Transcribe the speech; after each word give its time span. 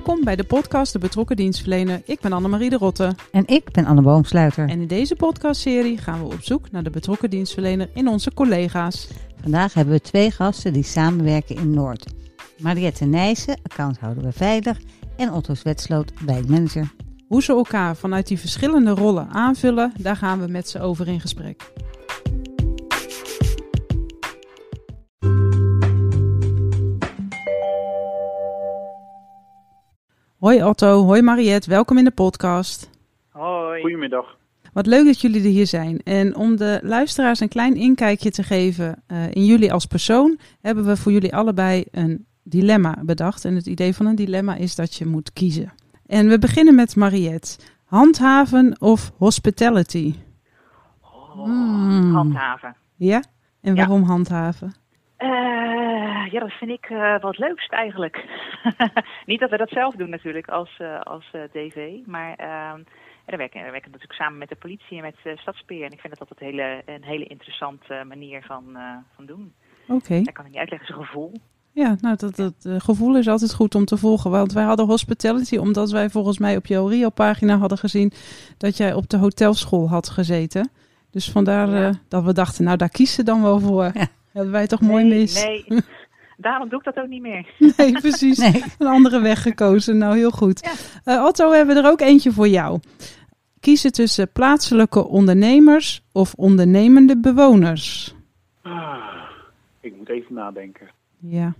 Welkom 0.00 0.24
bij 0.24 0.36
de 0.36 0.44
podcast 0.44 0.92
De 0.92 0.98
Betrokken 0.98 1.36
Dienstverlener. 1.36 2.02
Ik 2.04 2.20
ben 2.20 2.32
Annemarie 2.32 2.70
de 2.70 2.76
Rotte. 2.76 3.14
En 3.32 3.46
ik 3.46 3.70
ben 3.72 3.84
Anne 3.84 4.02
Boomsluiter. 4.02 4.68
En 4.68 4.80
in 4.80 4.86
deze 4.86 5.16
podcastserie 5.16 5.98
gaan 5.98 6.18
we 6.18 6.24
op 6.24 6.42
zoek 6.42 6.70
naar 6.70 6.82
de 6.82 6.90
betrokken 6.90 7.30
dienstverlener 7.30 7.90
in 7.94 8.08
onze 8.08 8.34
collega's. 8.34 9.08
Vandaag 9.42 9.74
hebben 9.74 9.94
we 9.94 10.00
twee 10.00 10.30
gasten 10.30 10.72
die 10.72 10.82
samenwerken 10.82 11.56
in 11.56 11.70
Noord. 11.70 12.06
Mariette 12.58 13.04
Nijssen, 13.04 13.58
accounthouder 13.62 14.22
bij 14.22 14.32
Veilig, 14.32 14.78
en 15.16 15.32
Otto 15.32 15.54
Zwetsloot, 15.54 16.12
wijkmanager. 16.26 16.92
Hoe 17.28 17.42
ze 17.42 17.52
elkaar 17.52 17.96
vanuit 17.96 18.26
die 18.26 18.38
verschillende 18.38 18.90
rollen 18.90 19.28
aanvullen, 19.28 19.92
daar 19.98 20.16
gaan 20.16 20.40
we 20.40 20.46
met 20.46 20.68
ze 20.68 20.80
over 20.80 21.08
in 21.08 21.20
gesprek. 21.20 21.72
Hoi 30.40 30.62
Otto, 30.62 31.02
hoi 31.04 31.22
Mariette, 31.22 31.70
welkom 31.70 31.98
in 31.98 32.04
de 32.04 32.10
podcast. 32.10 32.90
Hoi. 33.28 33.80
Goedemiddag. 33.80 34.36
Wat 34.72 34.86
leuk 34.86 35.04
dat 35.04 35.20
jullie 35.20 35.40
er 35.40 35.50
hier 35.50 35.66
zijn. 35.66 35.98
En 36.02 36.36
om 36.36 36.56
de 36.56 36.80
luisteraars 36.82 37.40
een 37.40 37.48
klein 37.48 37.76
inkijkje 37.76 38.30
te 38.30 38.42
geven 38.42 39.02
uh, 39.08 39.30
in 39.30 39.44
jullie 39.44 39.72
als 39.72 39.86
persoon, 39.86 40.38
hebben 40.60 40.86
we 40.86 40.96
voor 40.96 41.12
jullie 41.12 41.34
allebei 41.34 41.84
een 41.90 42.26
dilemma 42.42 42.98
bedacht. 43.02 43.44
En 43.44 43.54
het 43.54 43.66
idee 43.66 43.94
van 43.94 44.06
een 44.06 44.14
dilemma 44.14 44.54
is 44.54 44.74
dat 44.74 44.94
je 44.94 45.06
moet 45.06 45.32
kiezen. 45.32 45.72
En 46.06 46.28
we 46.28 46.38
beginnen 46.38 46.74
met 46.74 46.96
Mariette. 46.96 47.58
Handhaven 47.84 48.76
of 48.78 49.12
hospitality? 49.16 50.14
Oh, 51.02 51.44
hmm. 51.44 52.14
Handhaven. 52.14 52.76
Ja? 52.96 53.22
En 53.60 53.76
waarom 53.76 54.00
ja. 54.00 54.06
handhaven? 54.06 54.74
Uh, 55.18 55.89
ja, 56.30 56.40
dat 56.40 56.52
vind 56.52 56.70
ik 56.70 56.90
uh, 56.90 57.20
wat 57.20 57.38
leukst 57.38 57.72
eigenlijk. 57.72 58.24
Niet 59.26 59.40
dat 59.40 59.50
we 59.50 59.56
dat 59.56 59.68
zelf 59.68 59.94
doen 59.94 60.10
natuurlijk 60.10 60.48
als, 60.48 60.78
uh, 60.78 61.00
als 61.00 61.30
DV, 61.52 61.98
maar 62.06 62.34
ehm, 62.34 62.82
we 63.26 63.36
werken, 63.36 63.64
we 63.64 63.70
werken 63.70 63.90
natuurlijk 63.90 64.20
samen 64.20 64.38
met 64.38 64.48
de 64.48 64.56
politie 64.56 64.96
en 64.96 65.02
met 65.02 65.16
uh, 65.24 65.36
Stadspeer. 65.36 65.84
En 65.84 65.92
ik 65.92 66.00
vind 66.00 66.18
dat 66.18 66.28
altijd 66.28 66.50
hele, 66.50 66.82
een 66.86 67.04
hele 67.04 67.26
interessante 67.26 68.04
manier 68.08 68.42
van, 68.42 68.78
van 69.14 69.26
doen. 69.26 69.52
Oké. 69.88 69.94
Okay. 69.94 70.22
Dat 70.22 70.34
kan 70.34 70.44
ik 70.44 70.50
niet 70.50 70.60
uitleggen, 70.60 70.88
het 70.88 70.96
is 70.96 71.02
een 71.02 71.06
gevoel. 71.06 71.32
Ja, 71.72 71.96
nou, 72.00 72.16
dat, 72.16 72.36
dat 72.36 72.54
uh, 72.62 72.74
gevoel 72.78 73.16
is 73.16 73.28
altijd 73.28 73.54
goed 73.54 73.74
om 73.74 73.84
te 73.84 73.96
volgen. 73.96 74.30
Want 74.30 74.52
wij 74.52 74.64
hadden 74.64 74.86
hospitality 74.86 75.56
omdat 75.56 75.90
wij 75.90 76.10
volgens 76.10 76.38
mij 76.38 76.56
op 76.56 76.66
jouw 76.66 76.86
Rio-pagina 76.86 77.56
hadden 77.56 77.78
gezien 77.78 78.12
dat 78.58 78.76
jij 78.76 78.94
op 78.94 79.08
de 79.08 79.16
hotelschool 79.16 79.88
had 79.88 80.08
gezeten. 80.08 80.70
Dus 81.10 81.30
vandaar 81.30 81.68
ja. 81.68 81.88
uh, 81.88 81.94
dat 82.08 82.24
we 82.24 82.32
dachten, 82.32 82.64
nou, 82.64 82.76
daar 82.76 82.88
kiezen 82.88 83.14
ze 83.14 83.22
dan 83.22 83.42
wel 83.42 83.60
voor. 83.60 83.90
Ja. 83.94 84.06
Hebben 84.32 84.52
wij 84.52 84.66
toch 84.66 84.80
mooi 84.80 85.04
nee, 85.04 85.18
mis. 85.18 85.44
Nee, 85.44 85.64
daarom 86.40 86.68
doe 86.68 86.78
ik 86.78 86.84
dat 86.84 86.98
ook 86.98 87.08
niet 87.08 87.22
meer. 87.22 87.46
Nee, 87.76 87.92
precies. 87.92 88.38
Nee. 88.38 88.64
Een 88.78 88.86
andere 88.86 89.20
weg 89.20 89.42
gekozen. 89.42 89.98
Nou, 89.98 90.16
heel 90.16 90.30
goed. 90.30 90.70
Ja. 91.04 91.14
Uh, 91.14 91.24
Otto, 91.24 91.50
we 91.50 91.56
hebben 91.56 91.76
er 91.76 91.90
ook 91.90 92.00
eentje 92.00 92.32
voor 92.32 92.48
jou. 92.48 92.80
Kiezen 93.60 93.92
tussen 93.92 94.32
plaatselijke 94.32 95.06
ondernemers 95.06 96.02
of 96.12 96.34
ondernemende 96.34 97.18
bewoners. 97.18 98.14
Ah, 98.62 98.96
ik 99.80 99.96
moet 99.96 100.08
even 100.08 100.34
nadenken. 100.34 100.88
Ja, 101.18 101.54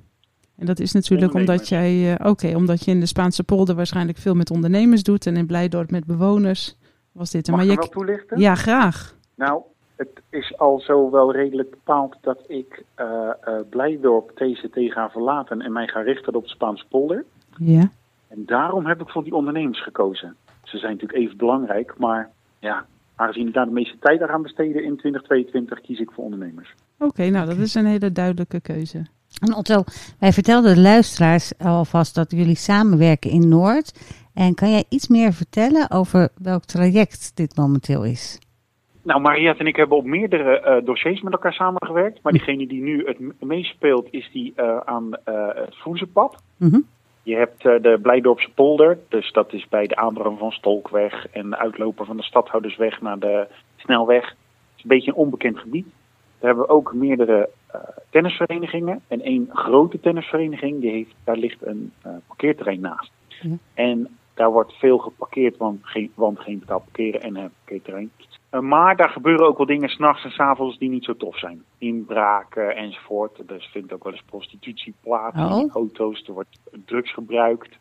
en 0.57 0.67
dat 0.67 0.79
is 0.81 0.93
natuurlijk 0.93 1.35
omdat 1.35 1.69
jij, 1.69 1.95
uh, 1.95 2.13
oké, 2.13 2.29
okay, 2.29 2.55
omdat 2.55 2.85
je 2.85 2.91
in 2.91 3.01
de 3.01 3.07
Spaanse 3.07 3.45
polder 3.45 3.75
waarschijnlijk 3.75 4.19
veel 4.19 4.35
met 4.35 4.51
ondernemers 4.51 5.03
doet 5.03 5.27
en 5.27 5.37
in 5.37 5.47
Blijdorp 5.47 5.91
met 5.91 6.05
bewoners 6.05 6.77
was 7.13 7.31
dit. 7.31 7.49
Mag 7.49 7.57
maar 7.57 7.67
je 7.67 7.89
toelichten? 7.89 8.39
Ja, 8.39 8.55
graag. 8.55 9.17
Nou, 9.35 9.63
het 10.01 10.23
is 10.31 10.59
al 10.59 10.81
zo 10.81 11.11
wel 11.11 11.33
redelijk 11.33 11.71
bepaald 11.71 12.17
dat 12.21 12.45
ik 12.47 12.85
uh, 13.01 13.07
uh, 13.49 13.55
Blijdorp 13.71 14.31
TCT 14.31 14.93
ga 14.93 15.11
verlaten 15.11 15.61
en 15.61 15.73
mij 15.73 15.87
ga 15.87 16.01
richten 16.01 16.35
op 16.35 16.43
de 16.43 16.49
Spaanse 16.49 16.85
polder. 16.89 17.25
Ja. 17.57 17.91
En 18.29 18.43
daarom 18.47 18.87
heb 18.87 19.01
ik 19.01 19.09
voor 19.09 19.25
die 19.25 19.35
ondernemers 19.35 19.83
gekozen. 19.83 20.37
Ze 20.63 20.79
zijn 20.79 20.93
natuurlijk 20.93 21.19
even 21.19 21.37
belangrijk, 21.37 21.99
maar 21.99 22.31
ja, 22.59 22.87
aangezien 23.15 23.47
ik 23.47 23.55
daar 23.55 23.65
de 23.65 23.73
meeste 23.73 23.99
tijd 24.01 24.23
aan 24.23 24.29
ga 24.29 24.39
besteden 24.39 24.85
in 24.85 24.97
2022, 24.97 25.81
kies 25.81 25.99
ik 25.99 26.11
voor 26.11 26.25
ondernemers. 26.25 26.75
Oké, 26.99 27.05
okay, 27.09 27.29
nou 27.29 27.47
dat 27.47 27.57
is 27.57 27.75
een 27.75 27.87
hele 27.87 28.13
duidelijke 28.13 28.61
keuze. 28.61 29.07
En 29.41 29.55
Otto, 29.55 29.85
wij 30.19 30.33
vertelden 30.33 30.75
de 30.75 30.81
luisteraars 30.81 31.59
alvast 31.59 32.15
dat 32.15 32.31
jullie 32.31 32.57
samenwerken 32.57 33.31
in 33.31 33.49
Noord. 33.49 34.19
En 34.35 34.55
kan 34.55 34.71
jij 34.71 34.85
iets 34.89 35.09
meer 35.09 35.33
vertellen 35.33 35.91
over 35.91 36.29
welk 36.43 36.65
traject 36.65 37.37
dit 37.37 37.57
momenteel 37.57 38.05
is? 38.05 38.39
Nou, 39.03 39.21
Mariette 39.21 39.61
en 39.61 39.67
ik 39.67 39.77
hebben 39.77 39.97
op 39.97 40.05
meerdere 40.05 40.63
uh, 40.81 40.87
dossiers 40.87 41.21
met 41.21 41.33
elkaar 41.33 41.53
samengewerkt. 41.53 42.23
Maar 42.23 42.33
diegene 42.33 42.67
die 42.67 42.83
nu 42.83 43.07
het 43.07 43.19
meest 43.41 43.75
speelt 43.75 44.07
is 44.11 44.31
die 44.33 44.53
uh, 44.57 44.77
aan 44.77 45.07
uh, 45.07 45.49
het 45.55 45.77
Vroezenpad. 45.77 46.43
Mm 46.57 46.71
-hmm. 46.71 46.87
Je 47.23 47.37
hebt 47.37 47.63
de 47.63 47.99
Blijdorpse 48.03 48.51
polder, 48.51 48.99
dus 49.09 49.33
dat 49.33 49.53
is 49.53 49.69
bij 49.69 49.87
de 49.87 49.97
aandrang 49.97 50.39
van 50.39 50.53
Stolkweg 50.53 51.27
en 51.27 51.51
de 51.51 51.57
uitloper 51.59 52.07
van 52.07 52.17
de 52.17 52.23
Stadhoudersweg 52.23 53.01
naar 53.01 53.19
de 53.19 53.47
Snelweg. 53.77 54.29
Het 54.29 54.37
is 54.77 54.83
een 54.83 54.89
beetje 54.89 55.11
een 55.11 55.17
onbekend 55.17 55.59
gebied. 55.59 55.87
Daar 56.39 56.49
hebben 56.49 56.67
we 56.67 56.73
ook 56.73 56.95
meerdere 56.95 57.49
tennisverenigingen. 58.11 59.01
En 59.09 59.21
één 59.21 59.49
grote 59.53 60.01
tennisvereniging, 60.01 60.81
die 60.81 60.91
heeft, 60.91 61.15
daar 61.25 61.37
ligt 61.37 61.67
een 61.67 61.93
parkeerterrein 62.27 62.81
naast. 62.81 63.11
Ja. 63.29 63.57
En 63.75 64.09
daar 64.35 64.53
wordt 64.53 64.73
veel 64.73 64.99
geparkeerd, 64.99 65.57
want 65.57 65.79
geen, 65.83 66.13
want 66.15 66.41
geen 66.41 66.59
betaald 66.59 66.85
parkeren 66.85 67.21
en 67.21 67.37
een 67.37 67.51
parkeerterrein. 67.65 68.11
Uh, 68.51 68.61
maar 68.61 68.97
daar 68.97 69.09
gebeuren 69.09 69.47
ook 69.47 69.57
wel 69.57 69.67
dingen 69.67 69.89
s'nachts 69.89 70.25
en 70.25 70.31
s'avonds 70.31 70.79
die 70.79 70.91
niet 70.91 71.05
zo 71.05 71.17
tof 71.17 71.39
zijn. 71.39 71.65
Inbraken 71.79 72.77
enzovoort. 72.77 73.49
Dus 73.49 73.67
vindt 73.73 73.93
ook 73.93 74.05
wel 74.05 74.13
eens 74.13 74.23
prostitutie 74.23 74.95
plaats 75.01 75.41
oh. 75.41 75.61
in 75.61 75.71
auto's. 75.71 76.27
Er 76.27 76.33
wordt 76.33 76.59
drugs 76.85 77.13
gebruikt. 77.13 77.79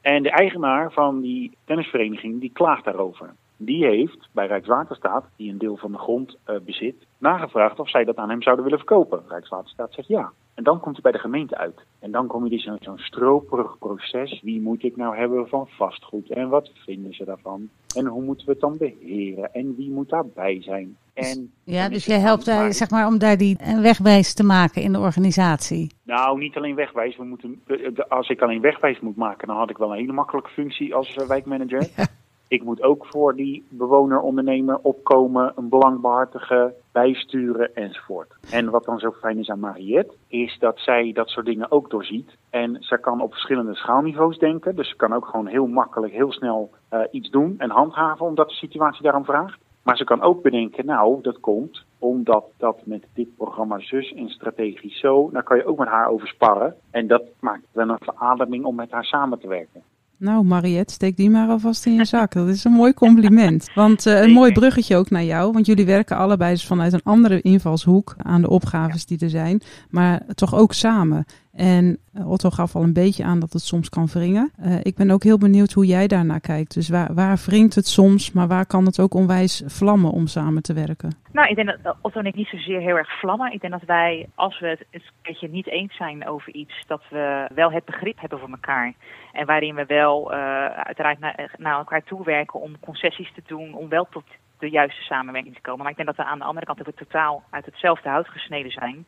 En 0.00 0.22
de 0.22 0.30
eigenaar 0.30 0.92
van 0.92 1.20
die 1.20 1.56
tennisvereniging, 1.64 2.40
die 2.40 2.52
klaagt 2.52 2.84
daarover. 2.84 3.34
Die 3.56 3.84
heeft 3.84 4.28
bij 4.32 4.46
Rijkswaterstaat, 4.46 5.24
die 5.36 5.50
een 5.50 5.58
deel 5.58 5.76
van 5.76 5.92
de 5.92 5.98
grond 5.98 6.36
uh, 6.46 6.56
bezit, 6.64 7.06
nagevraagd 7.18 7.78
of 7.78 7.90
zij 7.90 8.04
dat 8.04 8.16
aan 8.16 8.30
hem 8.30 8.42
zouden 8.42 8.64
willen 8.64 8.80
verkopen. 8.80 9.22
Rijkswaterstaat 9.28 9.92
zegt 9.92 10.08
ja. 10.08 10.32
En 10.54 10.64
dan 10.64 10.80
komt 10.80 10.94
hij 10.94 11.02
bij 11.02 11.12
de 11.12 11.18
gemeente 11.18 11.56
uit. 11.56 11.80
En 11.98 12.10
dan 12.10 12.26
kom 12.26 12.44
je 12.44 12.50
dus 12.50 12.64
in 12.64 12.76
zo'n 12.80 12.98
stroperig 12.98 13.78
proces. 13.78 14.40
Wie 14.42 14.60
moet 14.60 14.84
ik 14.84 14.96
nou 14.96 15.16
hebben 15.16 15.48
van 15.48 15.68
vastgoed? 15.68 16.30
En 16.30 16.48
wat 16.48 16.70
vinden 16.74 17.14
ze 17.14 17.24
daarvan? 17.24 17.68
En 17.96 18.06
hoe 18.06 18.22
moeten 18.22 18.46
we 18.46 18.52
het 18.52 18.60
dan 18.60 18.76
beheren? 18.76 19.52
En 19.52 19.76
wie 19.76 19.90
moet 19.90 20.08
daarbij 20.08 20.62
zijn? 20.62 20.96
En 21.14 21.52
ja, 21.64 21.88
dus 21.88 22.06
jij 22.06 22.18
helpt 22.18 22.44
daar, 22.44 22.72
zeg 22.72 22.90
maar, 22.90 23.06
om 23.06 23.18
daar 23.18 23.36
die 23.36 23.56
wegwijs 23.80 24.34
te 24.34 24.44
maken 24.44 24.82
in 24.82 24.92
de 24.92 24.98
organisatie. 24.98 25.92
Nou, 26.02 26.38
niet 26.38 26.56
alleen 26.56 26.74
wegwijs. 26.74 27.16
We 27.16 27.24
moeten, 27.24 27.60
als 28.08 28.28
ik 28.28 28.42
alleen 28.42 28.60
wegwijs 28.60 29.00
moet 29.00 29.16
maken, 29.16 29.48
dan 29.48 29.56
had 29.56 29.70
ik 29.70 29.76
wel 29.76 29.90
een 29.90 29.98
hele 29.98 30.12
makkelijke 30.12 30.50
functie 30.50 30.94
als 30.94 31.14
wijkmanager. 31.26 31.88
Ja. 31.96 32.06
Ik 32.48 32.62
moet 32.62 32.82
ook 32.82 33.06
voor 33.06 33.34
die 33.34 33.66
bewoner, 33.68 34.20
ondernemer 34.20 34.78
opkomen, 34.82 35.52
een 35.56 35.68
belang 35.68 36.00
behartigen, 36.00 36.74
bijsturen 36.92 37.74
enzovoort. 37.74 38.34
En 38.50 38.70
wat 38.70 38.84
dan 38.84 38.98
zo 38.98 39.10
fijn 39.10 39.38
is 39.38 39.50
aan 39.50 39.60
Mariette, 39.60 40.14
is 40.28 40.56
dat 40.58 40.78
zij 40.78 41.12
dat 41.12 41.28
soort 41.28 41.46
dingen 41.46 41.70
ook 41.70 41.90
doorziet. 41.90 42.36
En 42.50 42.76
zij 42.80 42.98
kan 42.98 43.20
op 43.20 43.32
verschillende 43.32 43.74
schaalniveaus 43.74 44.38
denken. 44.38 44.76
Dus 44.76 44.88
ze 44.88 44.96
kan 44.96 45.12
ook 45.12 45.26
gewoon 45.26 45.46
heel 45.46 45.66
makkelijk, 45.66 46.12
heel 46.12 46.32
snel 46.32 46.70
uh, 46.92 47.00
iets 47.10 47.30
doen 47.30 47.54
en 47.58 47.70
handhaven 47.70 48.26
omdat 48.26 48.48
de 48.48 48.54
situatie 48.54 49.02
daarom 49.02 49.24
vraagt. 49.24 49.58
Maar 49.82 49.96
ze 49.96 50.04
kan 50.04 50.22
ook 50.22 50.42
bedenken, 50.42 50.86
nou, 50.86 51.22
dat 51.22 51.40
komt 51.40 51.84
omdat 51.98 52.44
dat 52.56 52.80
met 52.84 53.06
dit 53.14 53.36
programma 53.36 53.78
zus 53.78 54.12
en 54.12 54.28
strategisch 54.28 54.98
zo, 55.00 55.30
daar 55.30 55.42
kan 55.42 55.56
je 55.56 55.66
ook 55.66 55.78
met 55.78 55.88
haar 55.88 56.08
over 56.08 56.28
sparren. 56.28 56.74
En 56.90 57.06
dat 57.06 57.22
maakt 57.40 57.66
wel 57.72 57.88
een 57.88 57.98
verademing 58.00 58.64
om 58.64 58.74
met 58.74 58.90
haar 58.90 59.04
samen 59.04 59.38
te 59.38 59.48
werken. 59.48 59.82
Nou, 60.18 60.44
Mariette, 60.44 60.92
steek 60.92 61.16
die 61.16 61.30
maar 61.30 61.48
alvast 61.48 61.86
in 61.86 61.94
je 61.94 62.04
zak. 62.04 62.32
Dat 62.32 62.48
is 62.48 62.64
een 62.64 62.72
mooi 62.72 62.94
compliment. 62.94 63.70
Want 63.74 64.06
uh, 64.06 64.22
een 64.22 64.30
mooi 64.30 64.52
bruggetje 64.52 64.96
ook 64.96 65.10
naar 65.10 65.24
jou. 65.24 65.52
Want 65.52 65.66
jullie 65.66 65.86
werken 65.86 66.16
allebei 66.16 66.52
dus 66.52 66.66
vanuit 66.66 66.92
een 66.92 67.00
andere 67.04 67.40
invalshoek 67.40 68.14
aan 68.18 68.40
de 68.40 68.48
opgaves 68.48 69.06
die 69.06 69.18
er 69.18 69.30
zijn. 69.30 69.62
Maar 69.90 70.22
toch 70.34 70.54
ook 70.54 70.72
samen. 70.72 71.24
En 71.56 71.98
uh, 72.14 72.30
Otto 72.30 72.50
gaf 72.50 72.74
al 72.74 72.82
een 72.82 72.92
beetje 72.92 73.24
aan 73.24 73.40
dat 73.40 73.52
het 73.52 73.62
soms 73.62 73.88
kan 73.88 74.06
wringen. 74.06 74.52
Uh, 74.60 74.74
ik 74.82 74.96
ben 74.96 75.10
ook 75.10 75.22
heel 75.22 75.38
benieuwd 75.38 75.72
hoe 75.72 75.86
jij 75.86 76.06
daarnaar 76.06 76.40
kijkt. 76.40 76.74
Dus 76.74 76.88
waar, 76.88 77.14
waar 77.14 77.36
wringt 77.46 77.74
het 77.74 77.86
soms, 77.86 78.32
maar 78.32 78.48
waar 78.48 78.66
kan 78.66 78.84
het 78.84 79.00
ook 79.00 79.14
onwijs 79.14 79.62
vlammen 79.66 80.10
om 80.10 80.26
samen 80.26 80.62
te 80.62 80.74
werken? 80.74 81.10
Nou, 81.32 81.48
ik 81.48 81.56
denk 81.56 81.78
dat 81.82 81.96
Otto 82.00 82.20
en 82.20 82.26
ik 82.26 82.34
niet 82.34 82.48
zozeer 82.48 82.80
heel 82.80 82.96
erg 82.96 83.18
vlammen. 83.18 83.52
Ik 83.52 83.60
denk 83.60 83.72
dat 83.72 83.82
wij, 83.86 84.28
als 84.34 84.60
we 84.60 84.66
het 84.66 84.84
een 84.90 85.02
beetje 85.22 85.48
niet 85.48 85.68
eens 85.68 85.96
zijn 85.96 86.28
over 86.28 86.52
iets, 86.52 86.84
dat 86.86 87.02
we 87.10 87.48
wel 87.54 87.72
het 87.72 87.84
begrip 87.84 88.20
hebben 88.20 88.38
voor 88.38 88.50
elkaar. 88.50 88.94
En 89.32 89.46
waarin 89.46 89.74
we 89.74 89.84
wel 89.86 90.32
uh, 90.32 90.38
uiteraard 90.66 91.18
naar, 91.18 91.54
naar 91.58 91.78
elkaar 91.78 92.02
toe 92.02 92.24
werken 92.24 92.60
om 92.60 92.80
concessies 92.80 93.32
te 93.34 93.42
doen, 93.46 93.74
om 93.74 93.88
wel 93.88 94.08
tot 94.10 94.24
de 94.58 94.70
juiste 94.70 95.02
samenwerking 95.02 95.54
te 95.54 95.60
komen. 95.60 95.82
Maar 95.82 95.90
ik 95.90 95.96
denk 95.96 96.08
dat 96.08 96.26
we 96.26 96.32
aan 96.32 96.38
de 96.38 96.44
andere 96.44 96.66
kant 96.66 96.88
ook 96.88 96.96
totaal 96.96 97.42
uit 97.50 97.66
hetzelfde 97.66 98.08
hout 98.08 98.28
gesneden 98.28 98.72
zijn. 98.72 99.06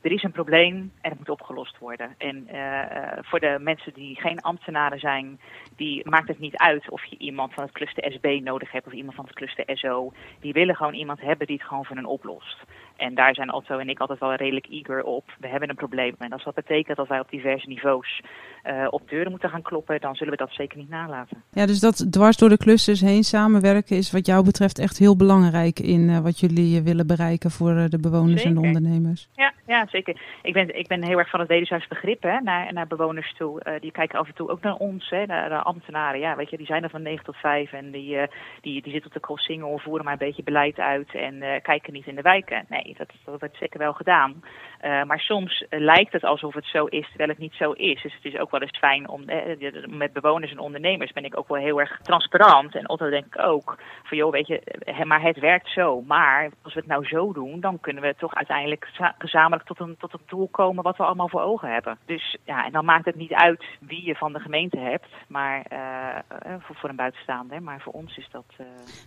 Er 0.00 0.12
is 0.12 0.22
een 0.22 0.32
probleem 0.32 0.92
en 1.00 1.10
het 1.10 1.18
moet 1.18 1.28
opgelost 1.28 1.78
worden. 1.78 2.14
En 2.18 2.48
uh, 2.52 2.82
voor 3.20 3.40
de 3.40 3.56
mensen 3.60 3.92
die 3.94 4.20
geen 4.20 4.40
ambtenaren 4.40 4.98
zijn, 4.98 5.40
die 5.76 6.08
maakt 6.08 6.28
het 6.28 6.38
niet 6.38 6.56
uit 6.56 6.90
of 6.90 7.04
je 7.04 7.18
iemand 7.18 7.54
van 7.54 7.64
het 7.64 7.72
cluster 7.72 8.12
SB 8.12 8.40
nodig 8.42 8.72
hebt 8.72 8.86
of 8.86 8.92
iemand 8.92 9.14
van 9.14 9.24
het 9.24 9.34
cluster 9.34 9.64
SO. 9.76 10.12
Die 10.40 10.52
willen 10.52 10.76
gewoon 10.76 10.94
iemand 10.94 11.20
hebben 11.20 11.46
die 11.46 11.56
het 11.56 11.66
gewoon 11.66 11.84
voor 11.84 11.96
hen 11.96 12.04
oplost. 12.04 12.64
En 12.96 13.14
daar 13.14 13.34
zijn 13.34 13.52
Otto 13.52 13.78
en 13.78 13.88
ik 13.88 13.98
altijd 13.98 14.18
wel 14.18 14.34
redelijk 14.34 14.66
eager 14.66 15.04
op. 15.04 15.24
We 15.38 15.48
hebben 15.48 15.68
een 15.68 15.76
probleem. 15.76 16.14
En 16.18 16.32
als 16.32 16.44
dat 16.44 16.54
betekent 16.54 16.96
dat 16.96 17.08
wij 17.08 17.20
op 17.20 17.30
diverse 17.30 17.68
niveaus 17.68 18.22
uh, 18.64 18.86
op 18.90 19.08
deuren 19.08 19.30
moeten 19.30 19.50
gaan 19.50 19.62
kloppen, 19.62 20.00
dan 20.00 20.14
zullen 20.14 20.32
we 20.32 20.38
dat 20.38 20.52
zeker 20.52 20.78
niet 20.78 20.88
nalaten. 20.88 21.42
Ja, 21.52 21.66
dus 21.66 21.80
dat 21.80 22.12
dwars 22.12 22.36
door 22.36 22.48
de 22.48 22.56
clusters 22.56 23.00
heen 23.00 23.24
samenwerken 23.24 23.96
is 23.96 24.12
wat 24.12 24.26
jou 24.26 24.44
betreft 24.44 24.78
echt 24.78 24.98
heel 24.98 25.16
belangrijk 25.16 25.78
in 25.78 26.00
uh, 26.08 26.18
wat 26.18 26.40
jullie 26.40 26.82
willen 26.82 27.06
bereiken 27.06 27.50
voor 27.50 27.88
de 27.88 27.98
bewoners 28.00 28.42
zeker. 28.42 28.56
en 28.56 28.62
de 28.62 28.66
ondernemers. 28.66 29.28
Ja, 29.34 29.52
ja 29.66 29.85
zeker. 29.90 30.20
Ik 30.42 30.52
ben, 30.52 30.78
ik 30.78 30.86
ben 30.86 31.04
heel 31.04 31.18
erg 31.18 31.30
van 31.30 31.40
het 31.40 31.48
wederzijds 31.48 31.86
begrip 31.86 32.22
naar, 32.22 32.72
naar 32.72 32.86
bewoners 32.86 33.34
toe. 33.34 33.78
die 33.80 33.92
kijken 33.92 34.18
af 34.18 34.26
en 34.26 34.34
toe 34.34 34.48
ook 34.48 34.62
naar 34.62 34.74
ons, 34.74 35.10
hè, 35.10 35.26
naar 35.26 35.48
de 35.48 35.62
ambtenaren. 35.62 36.20
Ja, 36.20 36.36
weet 36.36 36.50
je, 36.50 36.56
die 36.56 36.66
zijn 36.66 36.82
er 36.82 36.90
van 36.90 37.02
9 37.02 37.24
tot 37.24 37.36
5 37.36 37.72
en 37.72 37.90
die, 37.90 38.16
die, 38.60 38.82
die 38.82 38.92
zitten 38.92 39.06
op 39.06 39.12
de 39.12 39.20
crossingel, 39.20 39.78
voeren 39.78 40.04
maar 40.04 40.12
een 40.12 40.26
beetje 40.26 40.42
beleid 40.42 40.78
uit 40.78 41.14
en 41.14 41.62
kijken 41.62 41.92
niet 41.92 42.06
in 42.06 42.14
de 42.14 42.22
wijken. 42.22 42.64
Nee, 42.68 42.94
dat, 42.98 43.08
wordt 43.24 43.56
zeker 43.56 43.78
wel 43.78 43.92
gedaan. 43.92 44.42
Maar 44.80 45.20
soms 45.20 45.64
lijkt 45.70 46.12
het 46.12 46.24
alsof 46.24 46.54
het 46.54 46.66
zo 46.66 46.84
is, 46.84 47.08
terwijl 47.08 47.28
het 47.28 47.38
niet 47.38 47.54
zo 47.54 47.72
is. 47.72 48.02
Dus 48.02 48.14
het 48.14 48.24
is 48.24 48.38
ook 48.38 48.50
wel 48.50 48.60
eens 48.60 48.78
fijn 48.78 49.08
om 49.08 49.28
eh, 49.28 49.86
met 49.86 50.12
bewoners 50.12 50.50
en 50.50 50.58
ondernemers 50.58 51.12
ben 51.12 51.24
ik 51.24 51.38
ook 51.38 51.48
wel 51.48 51.62
heel 51.62 51.80
erg 51.80 52.00
transparant. 52.02 52.74
En 52.74 52.88
Otto 52.88 53.10
denk 53.10 53.24
ik 53.24 53.38
ook 53.38 53.78
van 54.02 54.16
joh, 54.16 54.32
weet 54.32 54.46
je, 54.46 54.62
maar 55.04 55.22
het 55.22 55.38
werkt 55.38 55.68
zo. 55.68 56.00
Maar 56.00 56.50
als 56.62 56.74
we 56.74 56.80
het 56.80 56.88
nou 56.88 57.06
zo 57.06 57.32
doen, 57.32 57.60
dan 57.60 57.80
kunnen 57.80 58.02
we 58.02 58.14
toch 58.18 58.34
uiteindelijk 58.34 58.88
gezamenlijk 59.18 59.68
tot 59.68 59.75
tot 59.76 60.12
een 60.12 60.20
doel 60.26 60.48
komen 60.48 60.82
wat 60.82 60.96
we 60.96 61.04
allemaal 61.04 61.28
voor 61.28 61.40
ogen 61.40 61.72
hebben. 61.72 61.98
Dus 62.06 62.36
ja, 62.44 62.64
en 62.66 62.72
dan 62.72 62.84
maakt 62.84 63.04
het 63.04 63.16
niet 63.16 63.32
uit 63.32 63.64
wie 63.80 64.04
je 64.04 64.14
van 64.14 64.32
de 64.32 64.38
gemeente 64.38 64.78
hebt, 64.78 65.06
maar 65.28 65.66
uh, 65.72 66.54
voor, 66.60 66.76
voor 66.76 66.88
een 66.88 66.96
buitenstaander. 66.96 67.62
Maar 67.62 67.80
voor 67.80 67.92
ons 67.92 68.16
is 68.16 68.28
dat. 68.32 68.44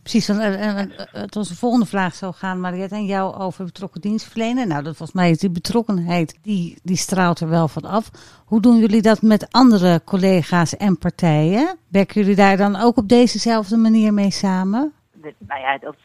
Precies, 0.01 0.27
want 0.27 0.41
het 1.11 1.35
onze 1.35 1.55
volgende 1.55 1.85
vraag 1.85 2.13
zou 2.13 2.33
gaan, 2.33 2.59
Mariette, 2.59 2.95
en 2.95 3.05
jou 3.05 3.35
over 3.35 3.65
betrokken 3.65 4.01
dienstverlenen. 4.01 4.67
Nou, 4.67 4.83
dat 4.83 4.97
was 4.97 5.11
mij 5.11 5.33
die 5.33 5.51
betrokkenheid, 5.51 6.39
die, 6.41 6.79
die 6.83 6.97
straalt 6.97 7.39
er 7.39 7.49
wel 7.49 7.67
van 7.67 7.83
af. 7.83 8.09
Hoe 8.45 8.61
doen 8.61 8.77
jullie 8.77 9.01
dat 9.01 9.21
met 9.21 9.51
andere 9.51 10.01
collega's 10.03 10.77
en 10.77 10.97
partijen? 10.97 11.77
Werken 11.87 12.21
jullie 12.21 12.35
daar 12.35 12.57
dan 12.57 12.75
ook 12.75 12.97
op 12.97 13.07
dezezelfde 13.07 13.77
manier 13.77 14.13
mee 14.13 14.31
samen? 14.31 14.93
Nou 15.21 15.61
ja, 15.61 15.77
dat, 15.77 15.95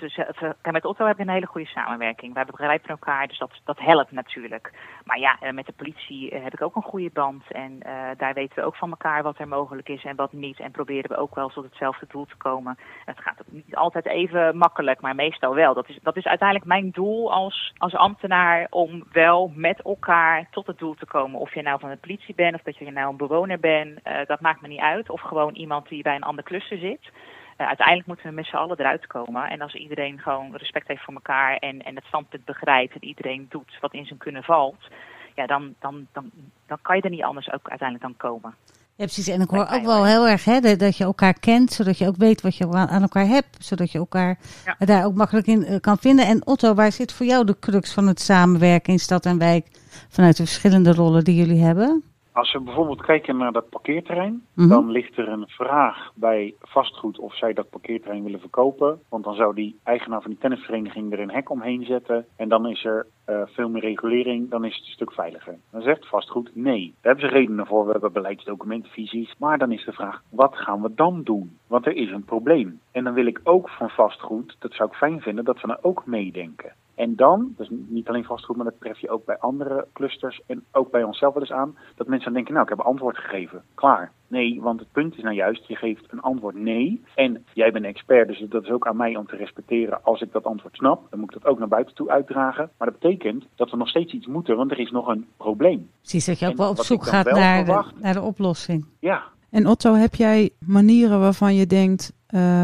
met 0.72 0.84
Otto 0.84 1.06
heb 1.06 1.16
je 1.16 1.22
een 1.22 1.28
hele 1.28 1.46
goede 1.46 1.66
samenwerking. 1.66 2.34
Wij 2.34 2.44
begrijpen 2.44 2.88
elkaar, 2.88 3.28
dus 3.28 3.38
dat, 3.38 3.50
dat 3.64 3.78
helpt 3.78 4.12
natuurlijk. 4.12 4.72
Maar 5.04 5.18
ja, 5.18 5.38
met 5.52 5.66
de 5.66 5.72
politie 5.72 6.34
heb 6.34 6.52
ik 6.52 6.62
ook 6.62 6.76
een 6.76 6.82
goede 6.82 7.10
band. 7.12 7.42
En 7.48 7.78
daar 8.16 8.34
weten 8.34 8.56
we 8.56 8.62
ook 8.62 8.76
van 8.76 8.90
elkaar 8.90 9.22
wat 9.22 9.38
er 9.38 9.48
mogelijk 9.48 9.88
is 9.88 10.04
en 10.04 10.16
wat 10.16 10.32
niet. 10.32 10.60
En 10.60 10.70
proberen 10.70 11.10
we 11.10 11.16
ook 11.16 11.34
wel 11.34 11.48
tot 11.48 11.64
hetzelfde 11.64 12.06
doel 12.08 12.24
te 12.24 12.36
komen. 12.36 12.78
Het 13.04 13.20
gaat 13.20 13.40
ook 13.40 13.52
niet 13.52 13.76
altijd 13.76 14.06
even 14.06 14.56
makkelijk, 14.56 15.00
maar 15.00 15.14
meestal 15.14 15.54
wel. 15.54 15.74
Dat 15.74 15.88
is, 15.88 15.98
dat 16.02 16.16
is 16.16 16.26
uiteindelijk 16.26 16.68
mijn 16.68 16.90
doel 16.90 17.32
als, 17.32 17.72
als 17.76 17.94
ambtenaar 17.94 18.66
om 18.70 19.04
wel 19.12 19.52
met 19.54 19.82
elkaar 19.82 20.46
tot 20.50 20.66
het 20.66 20.78
doel 20.78 20.94
te 20.94 21.06
komen. 21.06 21.40
Of 21.40 21.54
je 21.54 21.62
nou 21.62 21.80
van 21.80 21.90
de 21.90 21.96
politie 21.96 22.34
bent 22.34 22.54
of 22.54 22.62
dat 22.62 22.76
je 22.76 22.90
nou 22.90 23.10
een 23.10 23.16
bewoner 23.16 23.60
bent, 23.60 24.00
dat 24.26 24.40
maakt 24.40 24.60
me 24.60 24.68
niet 24.68 24.80
uit. 24.80 25.10
Of 25.10 25.20
gewoon 25.20 25.54
iemand 25.54 25.88
die 25.88 26.02
bij 26.02 26.14
een 26.14 26.22
ander 26.22 26.44
cluster 26.44 26.78
zit. 26.78 27.10
Uh, 27.58 27.66
uiteindelijk 27.66 28.06
moeten 28.06 28.26
we 28.26 28.32
met 28.34 28.46
z'n 28.46 28.56
allen 28.56 28.78
eruit 28.78 29.06
komen. 29.06 29.50
En 29.50 29.60
als 29.60 29.74
iedereen 29.74 30.18
gewoon 30.18 30.56
respect 30.56 30.88
heeft 30.88 31.02
voor 31.02 31.14
elkaar 31.14 31.56
en, 31.56 31.82
en 31.82 31.94
het 31.94 32.04
standpunt 32.04 32.44
begrijpt 32.44 32.94
en 32.94 33.04
iedereen 33.04 33.46
doet 33.48 33.78
wat 33.80 33.94
in 33.94 34.06
zijn 34.06 34.18
kunnen 34.18 34.42
valt, 34.42 34.88
ja, 35.34 35.46
dan, 35.46 35.74
dan, 35.80 36.06
dan, 36.12 36.30
dan 36.66 36.78
kan 36.82 36.96
je 36.96 37.02
er 37.02 37.10
niet 37.10 37.22
anders 37.22 37.52
ook 37.52 37.68
uiteindelijk 37.68 38.00
dan 38.02 38.30
komen. 38.30 38.54
Ja, 38.96 39.04
precies. 39.04 39.28
En 39.28 39.40
ik 39.40 39.50
hoor 39.50 39.68
ook 39.70 39.84
wel 39.84 40.04
heel 40.04 40.28
erg 40.28 40.44
hè, 40.44 40.76
dat 40.76 40.96
je 40.96 41.04
elkaar 41.04 41.38
kent, 41.40 41.72
zodat 41.72 41.98
je 41.98 42.06
ook 42.06 42.16
weet 42.16 42.40
wat 42.40 42.56
je 42.56 42.68
aan 42.72 43.02
elkaar 43.02 43.26
hebt, 43.26 43.64
zodat 43.64 43.92
je 43.92 43.98
elkaar 43.98 44.38
ja. 44.64 44.86
daar 44.86 45.04
ook 45.04 45.14
makkelijk 45.14 45.46
in 45.46 45.64
uh, 45.68 45.80
kan 45.80 45.98
vinden. 45.98 46.26
En 46.26 46.46
Otto, 46.46 46.74
waar 46.74 46.92
zit 46.92 47.12
voor 47.12 47.26
jou 47.26 47.44
de 47.44 47.58
crux 47.58 47.94
van 47.94 48.06
het 48.06 48.20
samenwerken 48.20 48.92
in 48.92 48.98
stad 48.98 49.26
en 49.26 49.38
wijk 49.38 49.66
vanuit 50.08 50.36
de 50.36 50.42
verschillende 50.44 50.92
rollen 50.92 51.24
die 51.24 51.34
jullie 51.34 51.62
hebben? 51.62 52.13
Als 52.34 52.52
we 52.52 52.60
bijvoorbeeld 52.60 53.02
kijken 53.02 53.36
naar 53.36 53.52
dat 53.52 53.68
parkeerterrein, 53.68 54.32
mm 54.32 54.42
-hmm. 54.54 54.68
dan 54.68 54.90
ligt 54.90 55.16
er 55.16 55.28
een 55.28 55.44
vraag 55.48 56.12
bij 56.14 56.54
vastgoed 56.60 57.18
of 57.18 57.36
zij 57.36 57.52
dat 57.52 57.70
parkeerterrein 57.70 58.22
willen 58.22 58.40
verkopen. 58.40 59.00
Want 59.08 59.24
dan 59.24 59.34
zou 59.34 59.54
die 59.54 59.78
eigenaar 59.82 60.22
van 60.22 60.30
die 60.30 60.40
tennisvereniging 60.40 61.12
er 61.12 61.20
een 61.20 61.30
hek 61.30 61.50
omheen 61.50 61.84
zetten. 61.84 62.26
En 62.36 62.48
dan 62.48 62.68
is 62.68 62.84
er 62.84 63.06
uh, 63.28 63.42
veel 63.46 63.68
meer 63.68 63.82
regulering, 63.82 64.50
dan 64.50 64.64
is 64.64 64.76
het 64.76 64.86
een 64.86 64.92
stuk 64.92 65.12
veiliger. 65.12 65.58
Dan 65.70 65.82
zegt 65.82 66.08
vastgoed 66.08 66.50
nee. 66.54 66.94
Daar 67.00 67.12
hebben 67.12 67.30
ze 67.30 67.36
redenen 67.36 67.66
voor, 67.66 67.84
we 67.84 67.92
hebben 67.92 68.12
beleidsdocumenten, 68.12 68.90
visies. 68.90 69.34
Maar 69.38 69.58
dan 69.58 69.72
is 69.72 69.84
de 69.84 69.92
vraag, 69.92 70.22
wat 70.30 70.56
gaan 70.56 70.82
we 70.82 70.94
dan 70.94 71.22
doen? 71.22 71.58
Want 71.66 71.86
er 71.86 71.96
is 71.96 72.10
een 72.10 72.24
probleem. 72.24 72.80
En 72.92 73.04
dan 73.04 73.14
wil 73.14 73.26
ik 73.26 73.40
ook 73.44 73.68
van 73.68 73.90
vastgoed, 73.90 74.56
dat 74.58 74.72
zou 74.72 74.88
ik 74.88 74.96
fijn 74.96 75.20
vinden, 75.20 75.44
dat 75.44 75.60
we 75.60 75.66
dan 75.66 75.78
ook 75.82 76.06
meedenken. 76.06 76.72
En 76.94 77.16
dan, 77.16 77.54
dus 77.56 77.68
niet 77.70 78.08
alleen 78.08 78.24
vastgoed, 78.24 78.56
maar 78.56 78.64
dat 78.64 78.80
tref 78.80 78.98
je 78.98 79.10
ook 79.10 79.24
bij 79.24 79.38
andere 79.38 79.86
clusters 79.92 80.40
en 80.46 80.64
ook 80.72 80.90
bij 80.90 81.02
onszelf 81.02 81.34
wel 81.34 81.42
eens 81.42 81.52
aan, 81.52 81.76
dat 81.94 82.06
mensen 82.06 82.24
dan 82.24 82.34
denken, 82.34 82.52
nou, 82.52 82.64
ik 82.64 82.76
heb 82.76 82.86
antwoord 82.86 83.18
gegeven. 83.18 83.62
Klaar. 83.74 84.12
Nee, 84.26 84.60
want 84.62 84.80
het 84.80 84.92
punt 84.92 85.16
is 85.16 85.22
nou 85.22 85.34
juist, 85.34 85.68
je 85.68 85.76
geeft 85.76 86.04
een 86.08 86.20
antwoord 86.20 86.54
nee. 86.54 87.02
En 87.14 87.44
jij 87.52 87.72
bent 87.72 87.84
expert, 87.84 88.28
dus 88.28 88.44
dat 88.48 88.62
is 88.62 88.70
ook 88.70 88.86
aan 88.86 88.96
mij 88.96 89.16
om 89.16 89.26
te 89.26 89.36
respecteren. 89.36 90.04
Als 90.04 90.20
ik 90.20 90.32
dat 90.32 90.44
antwoord 90.44 90.76
snap, 90.76 91.10
dan 91.10 91.20
moet 91.20 91.34
ik 91.34 91.42
dat 91.42 91.52
ook 91.52 91.58
naar 91.58 91.68
buiten 91.68 91.94
toe 91.94 92.10
uitdragen. 92.10 92.70
Maar 92.78 92.90
dat 92.90 92.98
betekent 92.98 93.44
dat 93.54 93.70
we 93.70 93.76
nog 93.76 93.88
steeds 93.88 94.12
iets 94.12 94.26
moeten, 94.26 94.56
want 94.56 94.70
er 94.70 94.78
is 94.78 94.90
nog 94.90 95.06
een 95.06 95.26
probleem. 95.36 95.90
Precies, 96.00 96.26
dat 96.26 96.38
je 96.38 96.46
ook 96.46 96.56
wel 96.56 96.70
op 96.70 96.78
zoek 96.78 97.04
gaat 97.04 97.30
naar 97.30 97.64
de, 97.64 97.84
naar 98.00 98.14
de 98.14 98.22
oplossing. 98.22 98.86
Ja. 99.00 99.22
En 99.50 99.66
Otto, 99.66 99.94
heb 99.94 100.14
jij 100.14 100.50
manieren 100.66 101.20
waarvan 101.20 101.54
je 101.54 101.66
denkt, 101.66 102.12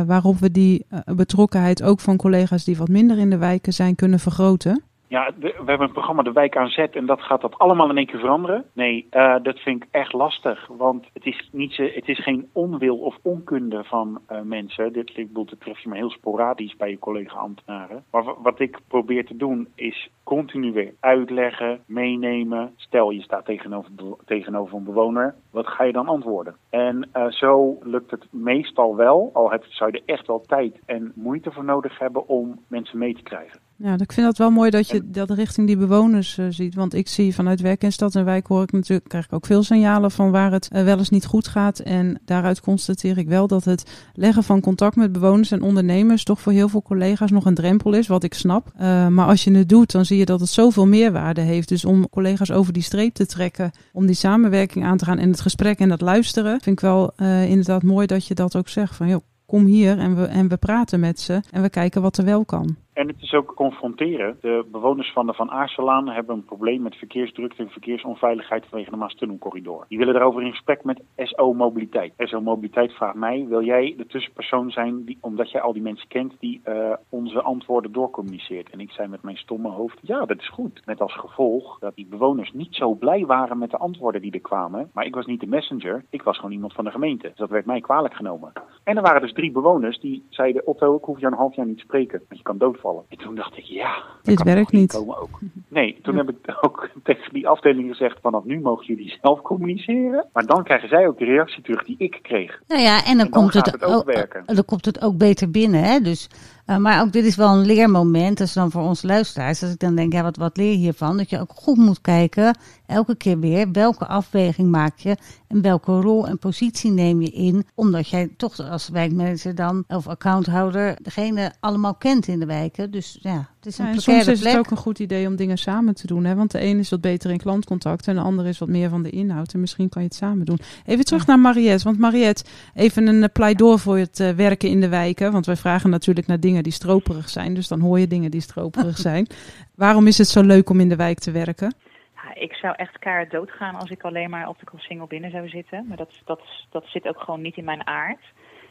waarop 0.06 0.38
we 0.38 0.50
die 0.50 0.86
uh, 0.90 1.14
betrokkenheid 1.14 1.82
ook 1.82 2.00
van 2.00 2.16
collega's 2.16 2.64
die 2.64 2.76
wat 2.76 2.88
minder 2.88 3.18
in 3.18 3.30
de 3.30 3.38
wijken 3.38 3.72
zijn 3.72 3.94
kunnen 3.94 4.20
vergroten? 4.20 4.82
Ja, 5.10 5.30
we, 5.38 5.52
hebben 5.56 5.80
een 5.80 5.92
programma 5.92 6.22
De 6.22 6.32
Wijk 6.32 6.56
aan 6.56 6.68
Zet 6.68 6.96
en 6.96 7.06
dat 7.06 7.20
gaat 7.20 7.40
dat 7.40 7.58
allemaal 7.58 7.90
in 7.90 7.96
één 7.96 8.06
keer 8.06 8.18
veranderen. 8.18 8.64
Nee, 8.72 9.06
uh, 9.10 9.36
dat 9.42 9.58
vind 9.58 9.82
ik 9.82 9.88
echt 9.90 10.12
lastig, 10.12 10.66
want 10.66 11.06
het 11.12 11.24
is, 11.24 11.48
niet 11.52 11.76
het 11.76 12.08
is 12.08 12.22
geen 12.22 12.48
onwil 12.52 12.96
of 12.96 13.16
onkunde 13.22 13.84
van 13.84 14.20
uh, 14.32 14.40
mensen. 14.40 14.92
Dit, 14.92 15.16
ik 15.16 15.26
bedoel, 15.26 15.44
dat 15.44 15.78
je 15.82 15.88
maar 15.88 15.98
heel 15.98 16.10
sporadisch 16.10 16.76
bij 16.76 16.90
je 16.90 16.98
collega-ambtenaren. 16.98 18.04
Maar 18.10 18.24
wat 18.42 18.60
ik 18.60 18.78
probeer 18.88 19.26
te 19.26 19.36
doen 19.36 19.68
is 19.74 20.10
continu 20.24 20.72
weer 20.72 20.94
uitleggen, 21.00 21.80
meenemen. 21.86 22.72
Stel, 22.76 23.10
je 23.10 23.22
staat 23.22 23.44
tegenover, 23.44 23.90
tegenover 24.24 24.76
een 24.76 24.84
bewoner, 24.84 25.34
wat 25.52 25.66
ga 25.66 25.84
je 25.84 25.92
dan 25.92 26.08
antwoorden? 26.08 26.56
En 26.70 27.08
uh, 27.16 27.26
zo 27.26 27.78
lukt 27.82 28.10
het 28.10 28.26
meestal 28.30 28.96
wel, 28.96 29.30
al 29.32 29.52
zou 29.68 29.90
je 29.92 29.98
er 29.98 30.14
echt 30.14 30.26
wel 30.26 30.40
tijd 30.40 30.80
en 30.86 31.12
moeite 31.14 31.52
voor 31.52 31.64
nodig 31.64 31.98
hebben 31.98 32.28
om 32.28 32.60
mensen 32.68 32.98
mee 32.98 33.14
te 33.14 33.22
krijgen. 33.22 33.69
Ja, 33.82 33.98
ik 33.98 34.12
vind 34.12 34.26
dat 34.26 34.38
wel 34.38 34.50
mooi 34.50 34.70
dat 34.70 34.88
je 34.88 35.10
dat 35.10 35.30
richting 35.30 35.66
die 35.66 35.76
bewoners 35.76 36.38
uh, 36.38 36.46
ziet. 36.48 36.74
Want 36.74 36.94
ik 36.94 37.08
zie 37.08 37.34
vanuit 37.34 37.60
werk 37.60 37.82
in 37.82 37.92
stad 37.92 38.14
en 38.14 38.24
wijk 38.24 38.46
hoor 38.46 38.62
ik 38.62 38.72
natuurlijk, 38.72 39.08
krijg 39.08 39.24
ik 39.24 39.32
ook 39.32 39.46
veel 39.46 39.62
signalen 39.62 40.10
van 40.10 40.30
waar 40.30 40.52
het 40.52 40.68
uh, 40.72 40.84
wel 40.84 40.98
eens 40.98 41.10
niet 41.10 41.26
goed 41.26 41.48
gaat. 41.48 41.78
En 41.78 42.20
daaruit 42.24 42.60
constateer 42.60 43.18
ik 43.18 43.28
wel 43.28 43.46
dat 43.46 43.64
het 43.64 44.10
leggen 44.14 44.44
van 44.44 44.60
contact 44.60 44.96
met 44.96 45.12
bewoners 45.12 45.50
en 45.50 45.62
ondernemers 45.62 46.24
toch 46.24 46.40
voor 46.40 46.52
heel 46.52 46.68
veel 46.68 46.82
collega's 46.82 47.30
nog 47.30 47.44
een 47.44 47.54
drempel 47.54 47.92
is, 47.92 48.06
wat 48.06 48.24
ik 48.24 48.34
snap. 48.34 48.72
Uh, 48.80 49.06
maar 49.06 49.26
als 49.26 49.44
je 49.44 49.52
het 49.52 49.68
doet, 49.68 49.92
dan 49.92 50.04
zie 50.04 50.18
je 50.18 50.24
dat 50.24 50.40
het 50.40 50.48
zoveel 50.48 50.86
meerwaarde 50.86 51.40
heeft. 51.40 51.68
Dus 51.68 51.84
om 51.84 52.08
collega's 52.08 52.50
over 52.50 52.72
die 52.72 52.82
streep 52.82 53.14
te 53.14 53.26
trekken, 53.26 53.70
om 53.92 54.06
die 54.06 54.14
samenwerking 54.14 54.84
aan 54.84 54.96
te 54.96 55.04
gaan 55.04 55.18
en 55.18 55.30
het 55.30 55.40
gesprek 55.40 55.78
en 55.78 55.88
dat 55.88 56.00
luisteren, 56.00 56.60
vind 56.60 56.76
ik 56.76 56.80
wel 56.80 57.12
inderdaad 57.46 57.82
mooi 57.82 58.06
dat 58.06 58.26
je 58.26 58.34
dat 58.34 58.56
ook 58.56 58.68
zegt. 58.68 58.96
Van 58.96 59.08
joh, 59.08 59.20
kom 59.46 59.64
hier 59.64 59.98
en 59.98 60.16
we, 60.16 60.24
en 60.24 60.48
we 60.48 60.56
praten 60.56 61.00
met 61.00 61.20
ze 61.20 61.42
en 61.50 61.62
we 61.62 61.70
kijken 61.70 62.02
wat 62.02 62.18
er 62.18 62.24
wel 62.24 62.44
kan. 62.44 62.76
En 63.00 63.08
het 63.08 63.22
is 63.22 63.34
ook 63.34 63.54
confronteren. 63.54 64.38
De 64.40 64.64
bewoners 64.70 65.12
van 65.12 65.26
de 65.26 65.34
Van 65.34 65.50
Aarselaan 65.50 66.08
hebben 66.08 66.36
een 66.36 66.44
probleem 66.44 66.82
met 66.82 66.96
verkeersdrukte 66.96 67.62
en 67.62 67.70
verkeersonveiligheid 67.70 68.66
vanwege 68.66 68.90
de 68.90 68.96
Maastunnelcorridor. 68.96 69.84
Die 69.88 69.98
willen 69.98 70.14
daarover 70.14 70.42
in 70.42 70.50
gesprek 70.50 70.84
met 70.84 71.02
SO 71.16 71.52
Mobiliteit. 71.52 72.12
SO 72.16 72.40
Mobiliteit 72.40 72.92
vraagt 72.92 73.14
mij, 73.14 73.46
wil 73.48 73.64
jij 73.64 73.94
de 73.96 74.06
tussenpersoon 74.06 74.70
zijn, 74.70 75.04
die, 75.04 75.18
omdat 75.20 75.50
jij 75.50 75.60
al 75.60 75.72
die 75.72 75.82
mensen 75.82 76.08
kent, 76.08 76.34
die 76.38 76.60
uh, 76.64 76.92
onze 77.08 77.42
antwoorden 77.42 77.92
doorcommuniceert? 77.92 78.70
En 78.70 78.80
ik 78.80 78.90
zei 78.90 79.08
met 79.08 79.22
mijn 79.22 79.36
stomme 79.36 79.68
hoofd, 79.68 79.98
ja, 80.02 80.24
dat 80.24 80.38
is 80.38 80.48
goed. 80.48 80.82
Met 80.84 81.00
als 81.00 81.14
gevolg 81.14 81.78
dat 81.78 81.94
die 81.94 82.06
bewoners 82.06 82.52
niet 82.52 82.74
zo 82.74 82.94
blij 82.94 83.26
waren 83.26 83.58
met 83.58 83.70
de 83.70 83.78
antwoorden 83.78 84.22
die 84.22 84.32
er 84.32 84.40
kwamen. 84.40 84.90
Maar 84.92 85.06
ik 85.06 85.14
was 85.14 85.26
niet 85.26 85.40
de 85.40 85.46
messenger, 85.46 86.04
ik 86.10 86.22
was 86.22 86.36
gewoon 86.36 86.52
iemand 86.52 86.72
van 86.72 86.84
de 86.84 86.90
gemeente. 86.90 87.28
Dus 87.28 87.36
dat 87.36 87.50
werd 87.50 87.66
mij 87.66 87.80
kwalijk 87.80 88.14
genomen. 88.14 88.52
En 88.84 88.96
er 88.96 89.02
waren 89.02 89.20
dus 89.20 89.32
drie 89.32 89.52
bewoners 89.52 90.00
die 90.00 90.26
zeiden, 90.28 90.66
Otto, 90.66 90.96
ik 90.96 91.04
hoef 91.04 91.20
je 91.20 91.26
een 91.26 91.32
half 91.32 91.54
jaar 91.54 91.66
niet 91.66 91.76
te 91.76 91.84
spreken, 91.84 92.18
want 92.18 92.40
je 92.40 92.42
kan 92.42 92.58
doodvallen. 92.58 92.89
En 93.08 93.18
toen 93.18 93.34
dacht 93.34 93.56
ik, 93.56 93.64
ja, 93.64 94.02
dit 94.22 94.42
werkt 94.42 94.72
niet. 94.72 94.92
Komen 94.92 95.18
ook. 95.20 95.38
Nee, 95.68 95.98
toen 96.02 96.16
heb 96.16 96.28
ik 96.30 96.36
ook 96.66 96.88
tegen 97.02 97.32
die 97.32 97.48
afdeling 97.48 97.88
gezegd, 97.88 98.18
vanaf 98.20 98.44
nu 98.44 98.60
mogen 98.60 98.86
jullie 98.86 99.18
zelf 99.22 99.40
communiceren. 99.40 100.28
Maar 100.32 100.46
dan 100.46 100.64
krijgen 100.64 100.88
zij 100.88 101.06
ook 101.06 101.18
de 101.18 101.24
reactie 101.24 101.62
terug 101.62 101.84
die 101.84 101.94
ik 101.98 102.18
kreeg. 102.22 102.62
Nou 102.66 102.82
ja, 102.82 102.96
en 102.96 103.02
dan, 103.02 103.10
en 103.10 103.16
dan 103.16 103.30
komt 103.30 103.54
het, 103.54 103.66
het 103.66 103.84
ook, 103.84 104.04
werken. 104.04 104.42
Dan 104.46 104.64
komt 104.64 104.84
het 104.84 105.02
ook 105.02 105.16
beter 105.16 105.50
binnen. 105.50 105.82
Hè? 105.82 106.00
Dus, 106.00 106.28
uh, 106.70 106.76
maar 106.76 107.00
ook 107.00 107.12
dit 107.12 107.24
is 107.24 107.36
wel 107.36 107.52
een 107.52 107.66
leermoment. 107.66 108.38
Dus 108.38 108.52
dan 108.52 108.70
voor 108.70 108.82
ons 108.82 109.02
luisteraars. 109.02 109.62
Als 109.62 109.72
ik 109.72 109.78
dan 109.78 109.94
denk, 109.94 110.12
ja, 110.12 110.22
wat, 110.22 110.36
wat 110.36 110.56
leer 110.56 110.70
je 110.70 110.76
hiervan? 110.76 111.16
Dat 111.16 111.30
je 111.30 111.40
ook 111.40 111.52
goed 111.54 111.76
moet 111.76 112.00
kijken, 112.00 112.58
elke 112.86 113.16
keer 113.16 113.38
weer, 113.38 113.72
welke 113.72 114.06
afweging 114.06 114.70
maak 114.70 114.98
je 114.98 115.16
en 115.48 115.62
welke 115.62 116.00
rol 116.00 116.26
en 116.26 116.38
positie 116.38 116.90
neem 116.90 117.20
je 117.20 117.30
in. 117.30 117.66
Omdat 117.74 118.08
jij 118.08 118.28
toch 118.36 118.58
als 118.58 118.88
wijkmanager 118.88 119.54
dan, 119.54 119.84
of 119.88 120.08
accounthouder, 120.08 120.96
degene 121.02 121.52
allemaal 121.60 121.94
kent 121.94 122.26
in 122.26 122.40
de 122.40 122.46
wijken. 122.46 122.90
Dus 122.90 123.18
ja, 123.20 123.48
het 123.56 123.66
is 123.66 123.78
een 123.78 123.84
Ja, 123.84 123.92
en 123.92 124.00
soms 124.00 124.26
is 124.26 124.40
plek. 124.40 124.52
het 124.52 124.60
ook 124.60 124.70
een 124.70 124.76
goed 124.76 124.98
idee 124.98 125.26
om 125.26 125.36
dingen 125.36 125.58
samen 125.58 125.94
te 125.94 126.06
doen. 126.06 126.24
Hè? 126.24 126.34
Want 126.34 126.50
de 126.50 126.62
een 126.64 126.78
is 126.78 126.88
wat 126.88 127.00
beter 127.00 127.30
in 127.30 127.38
klantcontact 127.38 128.06
en 128.06 128.14
de 128.14 128.20
ander 128.20 128.46
is 128.46 128.58
wat 128.58 128.68
meer 128.68 128.88
van 128.88 129.02
de 129.02 129.10
inhoud. 129.10 129.52
En 129.52 129.60
misschien 129.60 129.88
kan 129.88 130.02
je 130.02 130.08
het 130.08 130.16
samen 130.16 130.44
doen. 130.44 130.58
Even 130.86 131.04
terug 131.04 131.26
naar 131.26 131.38
Mariette. 131.38 131.84
Want 131.84 131.98
Mariette, 131.98 132.44
even 132.74 133.06
een 133.06 133.22
eh, 133.22 133.28
pleidooi 133.32 133.78
voor 133.78 133.98
het 133.98 134.20
eh, 134.20 134.30
werken 134.30 134.68
in 134.68 134.80
de 134.80 134.88
wijken. 134.88 135.32
Want 135.32 135.46
wij 135.46 135.56
vragen 135.56 135.90
natuurlijk 135.90 136.26
naar 136.26 136.40
dingen 136.40 136.59
die 136.62 136.72
stroperig 136.72 137.28
zijn. 137.28 137.54
Dus 137.54 137.68
dan 137.68 137.80
hoor 137.80 137.98
je 137.98 138.06
dingen 138.06 138.30
die 138.30 138.40
stroperig 138.40 138.96
zijn. 139.08 139.26
Waarom 139.74 140.06
is 140.06 140.18
het 140.18 140.28
zo 140.28 140.42
leuk 140.42 140.70
om 140.70 140.80
in 140.80 140.88
de 140.88 140.96
wijk 140.96 141.18
te 141.18 141.30
werken? 141.30 141.74
Ja, 142.14 142.34
ik 142.34 142.52
zou 142.52 142.74
echt 142.76 142.98
kaart 142.98 143.30
doodgaan 143.30 143.74
als 143.74 143.90
ik 143.90 144.02
alleen 144.02 144.30
maar 144.30 144.48
op 144.48 144.58
de 144.58 144.66
crossingel 144.66 145.06
binnen 145.06 145.30
zou 145.30 145.48
zitten. 145.48 145.84
Maar 145.88 145.96
dat, 145.96 146.12
dat, 146.24 146.40
dat 146.70 146.84
zit 146.86 147.08
ook 147.08 147.20
gewoon 147.20 147.42
niet 147.42 147.56
in 147.56 147.64
mijn 147.64 147.86
aard. 147.86 148.24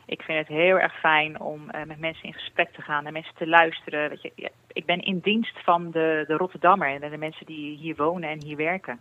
Ik 0.06 0.22
vind 0.22 0.38
het 0.38 0.48
heel 0.48 0.80
erg 0.80 1.00
fijn 1.00 1.40
om 1.42 1.62
uh, 1.62 1.84
met 1.84 2.00
mensen 2.00 2.24
in 2.24 2.34
gesprek 2.34 2.74
te 2.74 2.82
gaan 2.82 3.06
en 3.06 3.14
mensen 3.14 3.36
te 3.36 3.48
luisteren. 3.48 4.10
Weet 4.10 4.22
je, 4.22 4.52
ik 4.74 4.86
ben 4.86 5.00
in 5.00 5.20
dienst 5.20 5.64
van 5.64 5.92
de, 5.92 6.24
de 6.28 6.34
Rotterdammer 6.34 7.02
en 7.02 7.12
de 7.12 7.18
mensen 7.18 7.46
die 7.46 7.78
hier 7.78 7.96
wonen 7.96 8.30
en 8.30 8.44
hier 8.44 8.58
werken. 8.58 9.00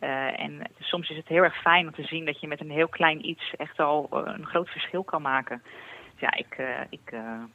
Uh, 0.00 0.40
en 0.40 0.70
soms 0.78 1.10
is 1.10 1.16
het 1.16 1.28
heel 1.28 1.42
erg 1.42 1.60
fijn 1.60 1.86
om 1.86 1.94
te 1.94 2.02
zien 2.02 2.24
dat 2.24 2.40
je 2.40 2.46
met 2.46 2.60
een 2.60 2.70
heel 2.70 2.88
klein 2.88 3.28
iets 3.28 3.54
echt 3.56 3.78
al 3.78 4.08
uh, 4.12 4.20
een 4.24 4.46
groot 4.46 4.68
verschil 4.68 5.02
kan 5.02 5.22
maken. 5.22 5.62
Dus 6.12 6.20
ja, 6.20 6.34
ik, 6.36 6.62
ik, 6.90 7.12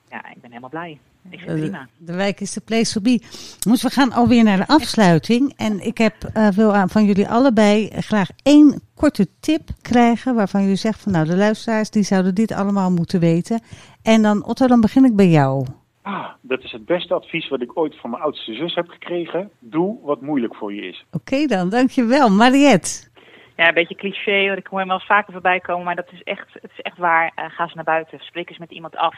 ja, 0.09 0.29
ik 0.29 0.41
ben 0.41 0.49
helemaal 0.49 0.69
blij. 0.69 0.99
Ik 1.29 1.39
vind 1.39 1.51
het 1.51 1.59
prima. 1.59 1.87
De, 1.97 2.15
wijk 2.15 2.39
is 2.39 2.53
de 2.53 2.61
place 2.61 2.93
to 2.93 3.01
be. 3.01 3.19
Dus 3.59 3.83
we 3.83 3.89
gaan 3.89 4.11
alweer 4.11 4.43
naar 4.43 4.57
de 4.57 4.67
afsluiting. 4.67 5.53
En 5.57 5.79
ik 5.79 5.97
heb, 5.97 6.15
wil 6.55 6.75
aan 6.75 6.89
van 6.89 7.05
jullie 7.05 7.27
allebei 7.27 7.89
graag 8.01 8.29
één 8.43 8.81
korte 8.95 9.27
tip 9.39 9.69
krijgen. 9.81 10.35
Waarvan 10.35 10.61
jullie 10.61 10.75
zegt 10.75 11.01
van 11.01 11.11
nou 11.11 11.25
de 11.25 11.35
luisteraars 11.35 11.89
die 11.89 12.03
zouden 12.03 12.35
dit 12.35 12.51
allemaal 12.51 12.91
moeten 12.91 13.19
weten. 13.19 13.61
En 14.01 14.21
dan 14.21 14.45
Otto, 14.45 14.67
dan 14.67 14.81
begin 14.81 15.05
ik 15.05 15.15
bij 15.15 15.29
jou. 15.29 15.65
Ah, 16.05 16.29
dat 16.41 16.63
is 16.63 16.71
het 16.71 16.85
beste 16.85 17.13
advies 17.13 17.49
wat 17.49 17.61
ik 17.61 17.77
ooit 17.77 17.95
van 17.99 18.09
mijn 18.09 18.21
oudste 18.23 18.53
zus 18.53 18.75
heb 18.75 18.89
gekregen. 18.89 19.49
Doe 19.59 19.99
wat 20.01 20.21
moeilijk 20.21 20.55
voor 20.55 20.73
je 20.73 20.81
is. 20.81 21.05
Oké 21.11 21.17
okay 21.17 21.47
dan, 21.47 21.69
dankjewel. 21.69 22.29
Mariette. 22.29 23.09
Ja, 23.55 23.67
een 23.67 23.73
beetje 23.73 23.95
cliché, 23.95 24.45
want 24.45 24.59
ik 24.59 24.67
hoor 24.67 24.79
hem 24.79 24.87
wel 24.87 24.97
eens 24.97 25.05
vaker 25.05 25.33
voorbij 25.33 25.59
komen, 25.59 25.85
maar 25.85 25.95
dat 25.95 26.11
is 26.11 26.23
echt, 26.23 26.53
het 26.53 26.71
is 26.71 26.81
echt 26.81 26.97
waar. 26.97 27.25
Uh, 27.25 27.45
ga 27.49 27.63
eens 27.63 27.73
naar 27.73 27.83
buiten, 27.83 28.19
spreek 28.19 28.49
eens 28.49 28.57
met 28.57 28.71
iemand 28.71 28.95
af 28.95 29.15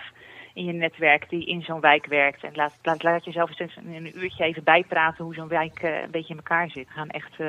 in 0.54 0.66
je 0.66 0.74
netwerk 0.74 1.30
die 1.30 1.46
in 1.46 1.62
zo'n 1.62 1.80
wijk 1.80 2.06
werkt. 2.06 2.44
En 2.44 2.52
laat, 2.56 2.74
laat, 2.82 3.04
laat 3.04 3.26
jezelf 3.26 3.60
eens 3.60 3.76
een, 3.76 3.94
een 3.94 4.24
uurtje 4.24 4.44
even 4.44 4.64
bijpraten 4.64 5.24
hoe 5.24 5.34
zo'n 5.34 5.48
wijk 5.48 5.84
uh, 5.84 6.02
een 6.02 6.12
beetje 6.12 6.34
in 6.34 6.38
elkaar 6.38 6.70
zit. 6.70 6.88
Er 6.88 6.94
gaan 6.94 7.10
echt 7.10 7.40
uh, 7.40 7.48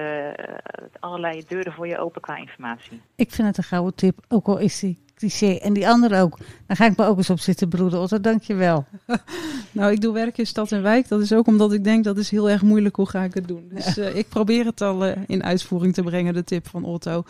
allerlei 1.00 1.44
deuren 1.48 1.72
voor 1.72 1.86
je 1.86 1.98
open 1.98 2.20
qua 2.20 2.36
informatie. 2.36 3.00
Ik 3.16 3.30
vind 3.30 3.48
het 3.48 3.58
een 3.58 3.64
gouden 3.64 3.94
tip, 3.94 4.18
ook 4.28 4.46
al 4.46 4.58
is 4.58 4.80
die 4.80 4.98
cliché. 5.18 5.54
En 5.54 5.72
die 5.72 5.88
andere 5.88 6.20
ook. 6.20 6.38
Daar 6.66 6.76
ga 6.76 6.86
ik 6.86 6.96
me 6.96 7.04
ook 7.04 7.16
eens 7.16 7.30
op 7.30 7.40
zitten 7.40 7.68
broeden. 7.68 8.00
Otto, 8.00 8.20
dankjewel. 8.20 8.84
nou, 9.72 9.92
ik 9.92 10.00
doe 10.00 10.12
werk 10.12 10.38
in 10.38 10.46
stad 10.46 10.72
en 10.72 10.82
wijk. 10.82 11.08
Dat 11.08 11.20
is 11.20 11.32
ook 11.32 11.46
omdat 11.46 11.72
ik 11.72 11.84
denk 11.84 12.04
dat 12.04 12.18
is 12.18 12.30
heel 12.30 12.50
erg 12.50 12.62
moeilijk. 12.62 12.96
Hoe 12.96 13.08
ga 13.08 13.22
ik 13.22 13.34
het 13.34 13.48
doen? 13.48 13.68
Dus 13.72 13.94
ja. 13.94 14.02
uh, 14.02 14.16
ik 14.16 14.28
probeer 14.28 14.64
het 14.64 14.80
al 14.80 15.06
uh, 15.06 15.12
in 15.26 15.44
uitvoering 15.44 15.94
te 15.94 16.02
brengen, 16.02 16.34
de 16.34 16.44
tip 16.44 16.68
van 16.68 16.84
Otto. 16.84 17.22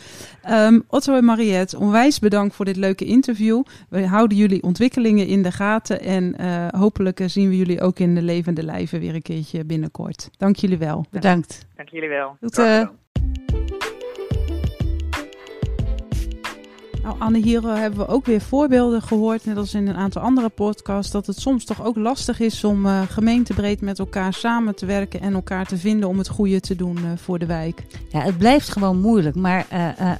Um, 0.51 0.85
Otto 0.87 1.15
en 1.15 1.25
Mariette, 1.25 1.79
onwijs 1.79 2.19
bedankt 2.19 2.55
voor 2.55 2.65
dit 2.65 2.77
leuke 2.77 3.05
interview. 3.05 3.63
We 3.89 4.07
houden 4.07 4.39
jullie 4.39 4.63
ontwikkelingen 4.63 5.27
in 5.27 5.43
de 5.43 5.53
gaten. 5.53 6.01
En 6.01 6.35
uh, 6.41 6.67
hopelijk 6.69 7.21
zien 7.27 7.49
we 7.49 7.57
jullie 7.57 7.81
ook 7.81 7.99
in 7.99 8.15
de 8.15 8.23
levende 8.23 8.63
lijven 8.63 9.01
weer 9.01 9.15
een 9.15 9.23
keertje 9.23 9.65
binnenkort. 9.65 10.31
Dank 10.37 10.57
jullie 10.57 10.79
wel. 10.79 11.07
Bedankt. 11.11 11.67
Dank 11.77 11.89
jullie 11.89 12.09
wel. 12.09 12.37
Tot, 12.41 12.57
Nou, 17.03 17.17
Anne, 17.19 17.39
hier 17.39 17.63
uh, 17.65 17.75
hebben 17.75 17.99
we 17.99 18.07
ook 18.07 18.27
weer 18.27 18.41
voorbeelden 18.41 19.03
gehoord, 19.03 19.45
net 19.45 19.57
als 19.57 19.75
in 19.75 19.87
een 19.87 19.97
aantal 19.97 20.23
andere 20.23 20.49
podcasts, 20.49 21.13
dat 21.13 21.27
het 21.27 21.41
soms 21.41 21.65
toch 21.65 21.85
ook 21.85 21.97
lastig 21.97 22.41
is 22.41 22.65
om 22.65 22.87
uh, 22.87 23.03
gemeentebreed 23.09 23.81
met 23.81 23.99
elkaar 23.99 24.33
samen 24.33 24.75
te 24.75 24.87
werken 24.87 25.21
en 25.21 25.35
elkaar 25.35 25.67
te 25.67 25.77
vinden 25.77 26.09
om 26.09 26.19
het 26.19 26.29
goede 26.29 26.61
te 26.61 26.77
doen 26.77 26.99
uh, 26.99 27.05
voor 27.17 27.39
de 27.39 27.47
wijk. 27.47 27.83
Ja, 28.09 28.21
het 28.21 28.39
blijft 28.39 28.69
gewoon 28.69 29.01
moeilijk, 29.01 29.37
maar 29.37 29.67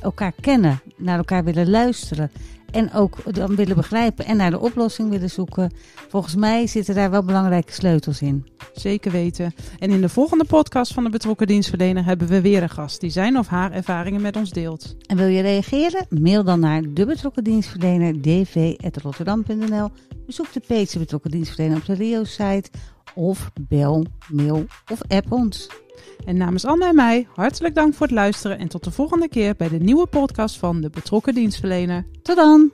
elkaar 0.01 0.33
kennen, 0.41 0.81
naar 0.97 1.19
elkaar 1.19 1.45
willen 1.45 1.71
luisteren 1.71 2.31
en 2.71 2.93
ook 2.93 3.35
dan 3.35 3.55
willen 3.55 3.77
begrijpen 3.77 4.25
en 4.25 4.37
naar 4.37 4.51
de 4.51 4.61
oplossing 4.61 5.11
willen 5.11 5.31
zoeken. 5.31 5.73
Volgens 6.09 6.35
mij 6.35 6.67
zitten 6.67 6.95
daar 6.95 7.11
wel 7.11 7.25
belangrijke 7.25 7.73
sleutels 7.73 8.23
in. 8.23 8.47
Zeker 8.73 9.13
weten. 9.13 9.55
En 9.79 9.91
in 9.91 10.01
de 10.01 10.09
volgende 10.09 10.45
podcast 10.45 10.93
van 10.93 11.05
de 11.05 11.11
betrokken 11.11 11.47
dienstverlener 11.47 12.05
hebben 12.05 12.29
we 12.29 12.41
weer 12.41 12.63
een 12.63 12.69
gast 12.69 13.01
die 13.01 13.11
zijn 13.11 13.39
of 13.39 13.47
haar 13.47 13.73
ervaringen 13.73 14.21
met 14.21 14.37
ons 14.37 14.51
deelt. 14.51 14.97
En 15.07 15.17
wil 15.17 15.27
je 15.27 15.43
reageren? 15.43 16.07
Mail 16.09 16.45
dan 16.45 16.61
naar 16.61 16.83
de 16.93 17.07
betrokken 17.07 17.45
dienstverlener 17.45 18.23
dv.rotterdam.nl. 18.23 19.89
Bezoek 20.27 20.53
de 20.53 20.63
page 20.67 20.93
de 20.93 20.99
betrokken 20.99 21.31
dienstverlener 21.31 21.77
op 21.77 21.85
de 21.85 21.95
Rio-site 21.95 22.71
of 23.15 23.51
bel, 23.61 24.07
mail 24.29 24.65
of 24.93 25.01
app 25.09 25.33
ons. 25.33 25.69
En 26.25 26.37
namens 26.37 26.65
Anne 26.65 26.87
en 26.87 26.95
mij, 26.95 27.27
hartelijk 27.35 27.75
dank 27.75 27.95
voor 27.95 28.07
het 28.07 28.15
luisteren 28.15 28.59
en 28.59 28.69
tot 28.69 28.85
de 28.85 28.91
volgende 28.91 29.29
keer 29.29 29.55
bij 29.57 29.69
de 29.69 29.79
nieuwe 29.79 30.07
podcast 30.07 30.57
van 30.57 30.81
de 30.81 30.91
betrokken 30.91 31.35
dienstverlener. 31.35 32.07
Tot 32.23 32.37
dan! 32.37 32.71